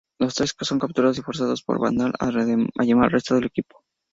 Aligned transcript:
Los 0.19 0.33
tres 0.33 0.55
son 0.61 0.79
capturados 0.79 1.19
y 1.19 1.21
forzados 1.21 1.61
por 1.61 1.79
Vandal 1.79 2.11
a 2.17 2.25
llamar 2.83 3.05
al 3.05 3.11
resto 3.11 3.35
del 3.35 3.45
equipo. 3.45 3.83